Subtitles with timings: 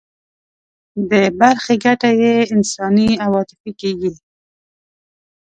[1.09, 4.11] د برخې ګټه یې انساني او عاطفي کېږي.